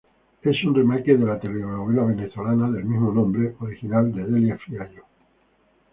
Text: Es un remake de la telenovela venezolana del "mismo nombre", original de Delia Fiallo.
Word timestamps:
Es 0.41 0.63
un 0.65 0.73
remake 0.73 1.15
de 1.15 1.27
la 1.27 1.39
telenovela 1.39 2.03
venezolana 2.05 2.71
del 2.71 2.85
"mismo 2.85 3.11
nombre", 3.13 3.53
original 3.59 4.11
de 4.11 4.25
Delia 4.25 4.57
Fiallo. 4.57 5.03